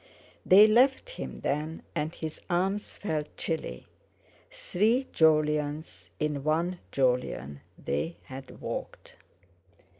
They 0.43 0.65
left 0.65 1.11
him 1.11 1.41
then, 1.41 1.83
and 1.93 2.11
his 2.15 2.41
arms 2.49 2.95
felt 2.97 3.37
chilly. 3.37 3.85
Three 4.49 5.05
Jolyons 5.13 6.09
in 6.19 6.43
one 6.43 6.79
Jolyon 6.91 7.61
they 7.77 8.17
had 8.23 8.59
walked. 8.59 9.13